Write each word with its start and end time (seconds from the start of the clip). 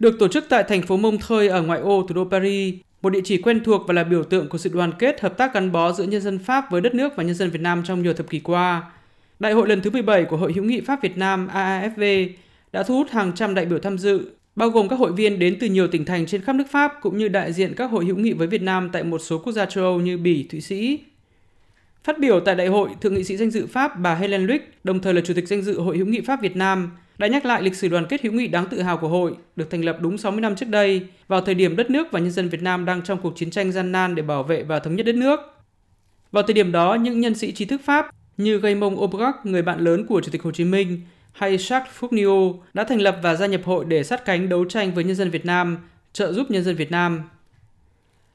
được 0.00 0.18
tổ 0.18 0.28
chức 0.28 0.44
tại 0.48 0.64
thành 0.64 0.82
phố 0.82 0.96
Montreuil 0.96 1.50
ở 1.50 1.62
ngoại 1.62 1.80
ô 1.80 2.06
thủ 2.08 2.14
đô 2.14 2.24
Paris, 2.24 2.74
một 3.02 3.10
địa 3.10 3.20
chỉ 3.24 3.42
quen 3.42 3.64
thuộc 3.64 3.82
và 3.86 3.94
là 3.94 4.04
biểu 4.04 4.24
tượng 4.24 4.48
của 4.48 4.58
sự 4.58 4.70
đoàn 4.72 4.92
kết, 4.98 5.20
hợp 5.20 5.36
tác 5.36 5.54
gắn 5.54 5.72
bó 5.72 5.92
giữa 5.92 6.04
nhân 6.04 6.20
dân 6.20 6.38
Pháp 6.38 6.70
với 6.70 6.80
đất 6.80 6.94
nước 6.94 7.12
và 7.16 7.22
nhân 7.22 7.34
dân 7.34 7.50
Việt 7.50 7.60
Nam 7.60 7.82
trong 7.86 8.02
nhiều 8.02 8.14
thập 8.14 8.30
kỷ 8.30 8.38
qua. 8.38 8.82
Đại 9.38 9.52
hội 9.52 9.68
lần 9.68 9.80
thứ 9.80 9.90
17 9.90 10.24
của 10.24 10.36
Hội 10.36 10.52
hữu 10.52 10.64
nghị 10.64 10.80
Pháp 10.80 11.02
Việt 11.02 11.16
Nam 11.16 11.48
AAFV 11.54 12.28
đã 12.72 12.82
thu 12.82 12.94
hút 12.94 13.10
hàng 13.10 13.32
trăm 13.34 13.54
đại 13.54 13.66
biểu 13.66 13.78
tham 13.78 13.98
dự, 13.98 14.30
bao 14.56 14.68
gồm 14.68 14.88
các 14.88 14.98
hội 14.98 15.12
viên 15.12 15.38
đến 15.38 15.56
từ 15.60 15.66
nhiều 15.66 15.88
tỉnh 15.88 16.04
thành 16.04 16.26
trên 16.26 16.42
khắp 16.42 16.52
nước 16.52 16.64
Pháp 16.70 16.92
cũng 17.00 17.18
như 17.18 17.28
đại 17.28 17.52
diện 17.52 17.74
các 17.76 17.90
hội 17.90 18.04
hữu 18.04 18.16
nghị 18.16 18.32
với 18.32 18.46
Việt 18.46 18.62
Nam 18.62 18.90
tại 18.92 19.04
một 19.04 19.18
số 19.18 19.38
quốc 19.38 19.52
gia 19.52 19.66
châu 19.66 19.84
Âu 19.84 20.00
như 20.00 20.18
Bỉ, 20.18 20.46
Thụy 20.50 20.60
Sĩ. 20.60 21.00
Phát 22.04 22.18
biểu 22.18 22.40
tại 22.40 22.54
đại 22.54 22.66
hội, 22.66 22.90
Thượng 23.00 23.14
nghị 23.14 23.24
sĩ 23.24 23.36
danh 23.36 23.50
dự 23.50 23.66
Pháp 23.66 23.98
bà 23.98 24.14
Helen 24.14 24.46
Luick, 24.46 24.84
đồng 24.84 25.00
thời 25.00 25.14
là 25.14 25.20
Chủ 25.20 25.34
tịch 25.34 25.48
danh 25.48 25.62
dự 25.62 25.80
Hội 25.80 25.96
hữu 25.96 26.06
nghị 26.06 26.20
Pháp 26.20 26.42
Việt 26.42 26.56
Nam, 26.56 26.90
đã 27.20 27.26
nhắc 27.26 27.46
lại 27.46 27.62
lịch 27.62 27.76
sử 27.76 27.88
đoàn 27.88 28.06
kết 28.08 28.22
hữu 28.22 28.32
nghị 28.32 28.48
đáng 28.48 28.66
tự 28.70 28.82
hào 28.82 28.96
của 28.96 29.08
hội, 29.08 29.34
được 29.56 29.70
thành 29.70 29.84
lập 29.84 29.98
đúng 30.00 30.18
60 30.18 30.40
năm 30.40 30.56
trước 30.56 30.68
đây, 30.68 31.06
vào 31.28 31.40
thời 31.40 31.54
điểm 31.54 31.76
đất 31.76 31.90
nước 31.90 32.06
và 32.12 32.20
nhân 32.20 32.30
dân 32.30 32.48
Việt 32.48 32.62
Nam 32.62 32.84
đang 32.84 33.02
trong 33.02 33.18
cuộc 33.18 33.36
chiến 33.36 33.50
tranh 33.50 33.72
gian 33.72 33.92
nan 33.92 34.14
để 34.14 34.22
bảo 34.22 34.42
vệ 34.42 34.62
và 34.62 34.78
thống 34.78 34.96
nhất 34.96 35.06
đất 35.06 35.14
nước. 35.14 35.40
Vào 36.32 36.42
thời 36.42 36.54
điểm 36.54 36.72
đó, 36.72 36.94
những 36.94 37.20
nhân 37.20 37.34
sĩ 37.34 37.52
trí 37.52 37.64
thức 37.64 37.80
Pháp 37.84 38.10
như 38.36 38.60
Raymond 38.62 38.98
Aubrac, 38.98 39.46
người 39.46 39.62
bạn 39.62 39.80
lớn 39.80 40.06
của 40.06 40.20
Chủ 40.20 40.30
tịch 40.32 40.42
Hồ 40.42 40.50
Chí 40.50 40.64
Minh, 40.64 41.00
hay 41.32 41.56
Jacques 41.56 41.84
Fournier 42.00 42.58
đã 42.74 42.84
thành 42.84 43.00
lập 43.00 43.18
và 43.22 43.34
gia 43.34 43.46
nhập 43.46 43.60
hội 43.64 43.84
để 43.84 44.04
sát 44.04 44.24
cánh 44.24 44.48
đấu 44.48 44.64
tranh 44.64 44.94
với 44.94 45.04
nhân 45.04 45.16
dân 45.16 45.30
Việt 45.30 45.46
Nam, 45.46 45.78
trợ 46.12 46.32
giúp 46.32 46.50
nhân 46.50 46.64
dân 46.64 46.76
Việt 46.76 46.90
Nam. 46.90 47.22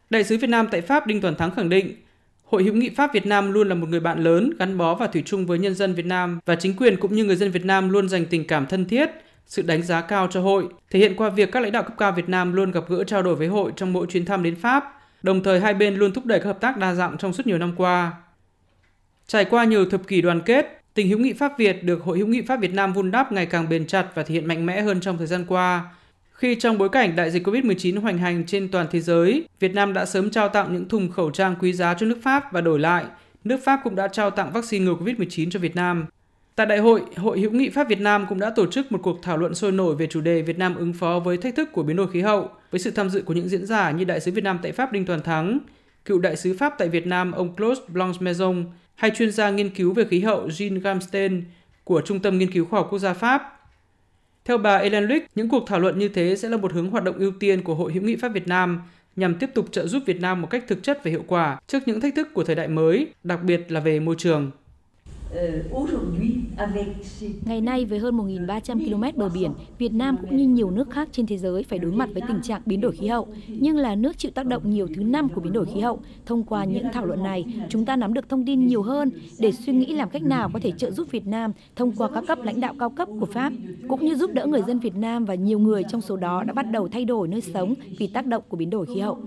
Đại 0.09 0.23
sứ 0.23 0.37
Việt 0.37 0.49
Nam 0.49 0.67
tại 0.71 0.81
Pháp 0.81 1.07
Đinh 1.07 1.21
Toàn 1.21 1.35
Thắng 1.35 1.51
khẳng 1.51 1.69
định, 1.69 1.95
Hội 2.45 2.63
hữu 2.63 2.73
nghị 2.73 2.89
Pháp 2.89 3.13
Việt 3.13 3.25
Nam 3.25 3.51
luôn 3.51 3.69
là 3.69 3.75
một 3.75 3.89
người 3.89 3.99
bạn 3.99 4.23
lớn, 4.23 4.53
gắn 4.59 4.77
bó 4.77 4.95
và 4.95 5.07
thủy 5.07 5.23
chung 5.25 5.45
với 5.45 5.59
nhân 5.59 5.75
dân 5.75 5.93
Việt 5.93 6.05
Nam 6.05 6.39
và 6.45 6.55
chính 6.55 6.75
quyền 6.75 6.97
cũng 6.97 7.15
như 7.15 7.23
người 7.23 7.35
dân 7.35 7.51
Việt 7.51 7.65
Nam 7.65 7.89
luôn 7.89 8.09
dành 8.09 8.25
tình 8.25 8.47
cảm 8.47 8.65
thân 8.65 8.85
thiết, 8.85 9.09
sự 9.45 9.61
đánh 9.61 9.83
giá 9.83 10.01
cao 10.01 10.27
cho 10.31 10.41
hội, 10.41 10.65
thể 10.91 10.99
hiện 10.99 11.15
qua 11.15 11.29
việc 11.29 11.51
các 11.51 11.59
lãnh 11.59 11.71
đạo 11.71 11.83
cấp 11.83 11.93
cao 11.97 12.11
Việt 12.11 12.29
Nam 12.29 12.53
luôn 12.53 12.71
gặp 12.71 12.83
gỡ 12.89 13.03
trao 13.03 13.21
đổi 13.23 13.35
với 13.35 13.47
hội 13.47 13.71
trong 13.75 13.93
mỗi 13.93 14.07
chuyến 14.07 14.25
thăm 14.25 14.43
đến 14.43 14.55
Pháp, 14.55 14.99
đồng 15.23 15.43
thời 15.43 15.59
hai 15.59 15.73
bên 15.73 15.95
luôn 15.95 16.13
thúc 16.13 16.25
đẩy 16.25 16.39
các 16.39 16.45
hợp 16.45 16.61
tác 16.61 16.77
đa 16.77 16.93
dạng 16.93 17.17
trong 17.17 17.33
suốt 17.33 17.47
nhiều 17.47 17.57
năm 17.57 17.73
qua. 17.77 18.13
Trải 19.27 19.45
qua 19.45 19.63
nhiều 19.63 19.85
thập 19.89 20.07
kỷ 20.07 20.21
đoàn 20.21 20.41
kết, 20.41 20.81
tình 20.93 21.07
hữu 21.09 21.19
nghị 21.19 21.33
Pháp 21.33 21.57
Việt 21.57 21.83
được 21.83 22.03
Hội 22.03 22.17
hữu 22.17 22.27
nghị 22.27 22.41
Pháp 22.41 22.59
Việt 22.59 22.73
Nam 22.73 22.93
vun 22.93 23.11
đắp 23.11 23.31
ngày 23.31 23.45
càng 23.45 23.69
bền 23.69 23.87
chặt 23.87 24.07
và 24.15 24.23
thể 24.23 24.33
hiện 24.33 24.45
mạnh 24.45 24.65
mẽ 24.65 24.81
hơn 24.81 25.01
trong 25.01 25.17
thời 25.17 25.27
gian 25.27 25.45
qua. 25.47 25.83
Khi 26.35 26.55
trong 26.55 26.77
bối 26.77 26.89
cảnh 26.89 27.15
đại 27.15 27.31
dịch 27.31 27.47
COVID-19 27.47 28.01
hoành 28.01 28.17
hành 28.17 28.45
trên 28.45 28.67
toàn 28.71 28.87
thế 28.91 28.99
giới, 28.99 29.47
Việt 29.59 29.73
Nam 29.73 29.93
đã 29.93 30.05
sớm 30.05 30.29
trao 30.29 30.49
tặng 30.49 30.73
những 30.73 30.89
thùng 30.89 31.11
khẩu 31.11 31.31
trang 31.31 31.55
quý 31.59 31.73
giá 31.73 31.93
cho 31.93 32.05
nước 32.05 32.17
Pháp 32.23 32.51
và 32.51 32.61
đổi 32.61 32.79
lại, 32.79 33.05
nước 33.43 33.57
Pháp 33.63 33.79
cũng 33.83 33.95
đã 33.95 34.07
trao 34.07 34.29
tặng 34.29 34.51
vaccine 34.51 34.85
ngừa 34.85 34.93
COVID-19 34.93 35.49
cho 35.49 35.59
Việt 35.59 35.75
Nam. 35.75 36.05
Tại 36.55 36.65
đại 36.65 36.77
hội, 36.77 37.01
Hội 37.15 37.39
hữu 37.39 37.51
nghị 37.51 37.69
Pháp 37.69 37.87
Việt 37.89 37.99
Nam 37.99 38.25
cũng 38.29 38.39
đã 38.39 38.49
tổ 38.49 38.65
chức 38.65 38.91
một 38.91 38.99
cuộc 39.03 39.19
thảo 39.23 39.37
luận 39.37 39.55
sôi 39.55 39.71
nổi 39.71 39.95
về 39.95 40.07
chủ 40.07 40.21
đề 40.21 40.41
Việt 40.41 40.57
Nam 40.57 40.75
ứng 40.75 40.93
phó 40.93 41.19
với 41.19 41.37
thách 41.37 41.55
thức 41.55 41.69
của 41.71 41.83
biến 41.83 41.95
đổi 41.95 42.07
khí 42.11 42.21
hậu, 42.21 42.49
với 42.71 42.79
sự 42.79 42.91
tham 42.91 43.09
dự 43.09 43.21
của 43.21 43.33
những 43.33 43.49
diễn 43.49 43.65
giả 43.65 43.91
như 43.91 44.03
đại 44.03 44.19
sứ 44.19 44.31
Việt 44.31 44.43
Nam 44.43 44.59
tại 44.63 44.71
Pháp 44.71 44.91
Đinh 44.91 45.05
Toàn 45.05 45.21
Thắng, 45.21 45.59
cựu 46.05 46.19
đại 46.19 46.35
sứ 46.35 46.57
Pháp 46.57 46.75
tại 46.77 46.89
Việt 46.89 47.07
Nam 47.07 47.31
ông 47.31 47.55
Claude 47.55 47.81
Blanche-Maison 47.93 48.63
hay 48.95 49.11
chuyên 49.11 49.31
gia 49.31 49.49
nghiên 49.49 49.69
cứu 49.69 49.93
về 49.93 50.05
khí 50.09 50.19
hậu 50.19 50.47
Jean 50.47 50.79
Gamstein 50.81 51.43
của 51.83 52.01
Trung 52.01 52.19
tâm 52.19 52.37
Nghiên 52.37 52.51
cứu 52.51 52.65
Khoa 52.65 52.79
học 52.79 52.87
Quốc 52.91 52.99
gia 52.99 53.13
Pháp. 53.13 53.51
Theo 54.45 54.57
bà 54.57 54.77
Ellen 54.77 55.03
Luick, 55.03 55.27
những 55.35 55.49
cuộc 55.49 55.67
thảo 55.67 55.79
luận 55.79 55.99
như 55.99 56.09
thế 56.09 56.35
sẽ 56.35 56.49
là 56.49 56.57
một 56.57 56.73
hướng 56.73 56.89
hoạt 56.89 57.03
động 57.03 57.17
ưu 57.17 57.31
tiên 57.39 57.63
của 57.63 57.75
Hội 57.75 57.93
hữu 57.93 58.03
nghị 58.03 58.15
Pháp 58.15 58.29
Việt 58.29 58.47
Nam 58.47 58.81
nhằm 59.15 59.35
tiếp 59.35 59.49
tục 59.53 59.71
trợ 59.71 59.87
giúp 59.87 60.03
Việt 60.05 60.21
Nam 60.21 60.41
một 60.41 60.47
cách 60.49 60.63
thực 60.67 60.83
chất 60.83 61.03
và 61.03 61.11
hiệu 61.11 61.23
quả 61.27 61.59
trước 61.67 61.79
những 61.85 62.01
thách 62.01 62.15
thức 62.15 62.27
của 62.33 62.43
thời 62.43 62.55
đại 62.55 62.67
mới, 62.67 63.07
đặc 63.23 63.43
biệt 63.43 63.71
là 63.71 63.79
về 63.79 63.99
môi 63.99 64.15
trường. 64.17 64.51
Euh, 65.35 65.65
Ngày 67.45 67.61
nay 67.61 67.85
với 67.85 67.99
hơn 67.99 68.17
1.300 68.17 69.11
km 69.13 69.19
bờ 69.19 69.29
biển, 69.29 69.51
Việt 69.77 69.93
Nam 69.93 70.17
cũng 70.21 70.37
như 70.37 70.47
nhiều 70.47 70.71
nước 70.71 70.89
khác 70.89 71.09
trên 71.11 71.25
thế 71.25 71.37
giới 71.37 71.63
phải 71.63 71.79
đối 71.79 71.91
mặt 71.91 72.09
với 72.13 72.21
tình 72.27 72.41
trạng 72.41 72.61
biến 72.65 72.81
đổi 72.81 72.91
khí 72.91 73.07
hậu, 73.07 73.27
nhưng 73.47 73.77
là 73.77 73.95
nước 73.95 74.17
chịu 74.17 74.31
tác 74.35 74.45
động 74.45 74.69
nhiều 74.69 74.87
thứ 74.95 75.03
năm 75.03 75.29
của 75.29 75.41
biến 75.41 75.53
đổi 75.53 75.65
khí 75.65 75.79
hậu. 75.79 75.99
Thông 76.25 76.43
qua 76.43 76.63
những 76.65 76.85
thảo 76.93 77.05
luận 77.05 77.23
này, 77.23 77.45
chúng 77.69 77.85
ta 77.85 77.95
nắm 77.95 78.13
được 78.13 78.29
thông 78.29 78.45
tin 78.45 78.67
nhiều 78.67 78.81
hơn 78.81 79.11
để 79.39 79.51
suy 79.51 79.73
nghĩ 79.73 79.93
làm 79.93 80.09
cách 80.09 80.23
nào 80.23 80.49
có 80.53 80.59
thể 80.59 80.71
trợ 80.71 80.91
giúp 80.91 81.11
Việt 81.11 81.27
Nam 81.27 81.51
thông 81.75 81.91
qua 81.91 82.09
các 82.13 82.23
cấp 82.27 82.39
lãnh 82.43 82.61
đạo 82.61 82.75
cao 82.79 82.89
cấp 82.89 83.07
của 83.19 83.25
Pháp, 83.25 83.53
cũng 83.87 84.05
như 84.05 84.15
giúp 84.15 84.31
đỡ 84.33 84.45
người 84.45 84.61
dân 84.67 84.79
Việt 84.79 84.95
Nam 84.95 85.25
và 85.25 85.35
nhiều 85.35 85.59
người 85.59 85.83
trong 85.89 86.01
số 86.01 86.17
đó 86.17 86.43
đã 86.43 86.53
bắt 86.53 86.65
đầu 86.71 86.87
thay 86.87 87.05
đổi 87.05 87.27
nơi 87.27 87.41
sống 87.41 87.73
vì 87.97 88.07
tác 88.07 88.25
động 88.25 88.43
của 88.49 88.57
biến 88.57 88.69
đổi 88.69 88.85
khí 88.85 88.99
hậu. 88.99 89.19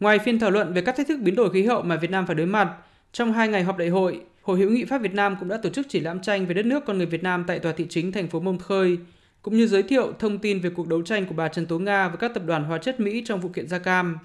Ngoài 0.00 0.18
phiên 0.18 0.38
thảo 0.38 0.50
luận 0.50 0.72
về 0.72 0.82
các 0.82 0.96
thách 0.96 1.08
thức 1.08 1.20
biến 1.22 1.34
đổi 1.34 1.50
khí 1.50 1.62
hậu 1.62 1.82
mà 1.82 1.96
Việt 1.96 2.10
Nam 2.10 2.26
phải 2.26 2.34
đối 2.34 2.46
mặt, 2.46 2.68
trong 3.12 3.32
hai 3.32 3.48
ngày 3.48 3.62
họp 3.62 3.78
đại 3.78 3.88
hội, 3.88 4.20
Hội 4.42 4.58
hữu 4.58 4.70
nghị 4.70 4.84
Pháp 4.84 4.98
Việt 4.98 5.14
Nam 5.14 5.36
cũng 5.40 5.48
đã 5.48 5.56
tổ 5.56 5.70
chức 5.70 5.88
triển 5.88 6.04
lãm 6.04 6.20
tranh 6.22 6.46
về 6.46 6.54
đất 6.54 6.66
nước 6.66 6.84
con 6.86 6.98
người 6.98 7.06
Việt 7.06 7.22
Nam 7.22 7.44
tại 7.46 7.58
tòa 7.58 7.72
thị 7.72 7.86
chính 7.88 8.12
thành 8.12 8.28
phố 8.28 8.40
Montreuil, 8.40 8.94
cũng 9.42 9.56
như 9.56 9.66
giới 9.66 9.82
thiệu 9.82 10.12
thông 10.18 10.38
tin 10.38 10.60
về 10.60 10.70
cuộc 10.70 10.88
đấu 10.88 11.02
tranh 11.02 11.26
của 11.26 11.34
bà 11.34 11.48
Trần 11.48 11.66
Tố 11.66 11.78
Nga 11.78 12.08
với 12.08 12.16
các 12.16 12.34
tập 12.34 12.42
đoàn 12.46 12.64
hóa 12.64 12.78
chất 12.78 13.00
Mỹ 13.00 13.22
trong 13.26 13.40
vụ 13.40 13.48
kiện 13.48 13.68
da 13.68 13.78
cam. 13.78 14.18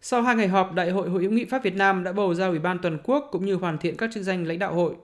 Sau 0.00 0.22
hai 0.22 0.36
ngày 0.36 0.48
họp, 0.48 0.74
Đại 0.74 0.90
hội 0.90 1.08
Hội 1.08 1.22
hữu 1.22 1.30
nghị 1.30 1.44
Pháp 1.44 1.62
Việt 1.62 1.74
Nam 1.74 2.04
đã 2.04 2.12
bầu 2.12 2.34
ra 2.34 2.48
Ủy 2.48 2.58
ban 2.58 2.78
toàn 2.78 2.98
quốc 3.04 3.28
cũng 3.32 3.46
như 3.46 3.54
hoàn 3.54 3.78
thiện 3.78 3.96
các 3.96 4.10
chức 4.14 4.22
danh 4.22 4.46
lãnh 4.46 4.58
đạo 4.58 4.74
hội. 4.74 4.94